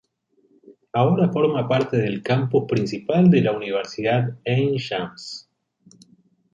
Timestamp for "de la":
3.29-3.51